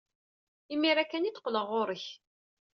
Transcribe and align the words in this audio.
Imir-a 0.73 1.03
kan 1.05 1.27
ad 1.27 1.33
d-qqleɣ 1.33 1.65
ɣer-k. 1.75 2.05